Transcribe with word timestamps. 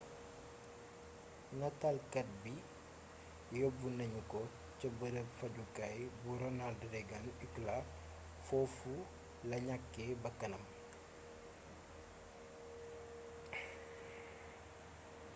nataalkaat 1.59 2.29
bi 2.41 2.53
yóbu 3.59 3.87
nañu 3.97 4.21
ko 4.31 4.41
ca 4.79 4.87
bërëb 4.99 5.29
fajjukaay 5.39 5.99
bu 6.21 6.29
ronald 6.41 6.79
reagan 6.93 7.25
ucla 7.45 7.75
fofula 8.47 9.57
ñakke 9.67 10.03
bàkkanam 10.23 10.63